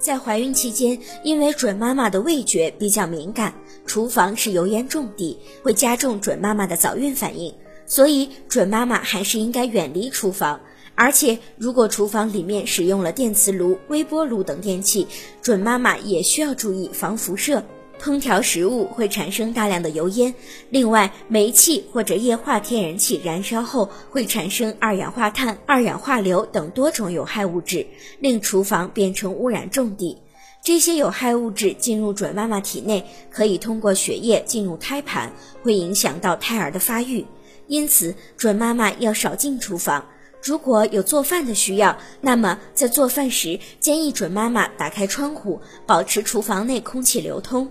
[0.00, 3.52] 在怀孕期间，因为准妈妈的味觉比较敏感，
[3.86, 7.54] 厨房是油烟重地，会加重准妈妈的早孕反应，
[7.86, 10.58] 所以准妈妈还是应该远离厨房。
[10.94, 15.06] 而且，如果厨房里面使用了电磁炉、微波炉等电器，
[15.40, 17.62] 准妈妈也需要注意防辐射。
[18.00, 20.34] 烹调食物会产生大量的油烟，
[20.70, 27.86] 另外，煤气或者液化天然气燃烧后会产生二氧化碳、二氧化硫等多种有害物质，
[28.18, 30.16] 令厨房变成污染重地。
[30.62, 35.32] 这些有害物质进入准妈妈体内，可以通过血液进入胎盘，
[35.62, 37.26] 会影响到胎儿的发育。
[37.66, 40.04] 因此，准妈妈要少进厨房。
[40.42, 47.70] 如果有做饭的需要，那么在做饭时，建议准妈妈打开窗户，保持厨房内空气流通。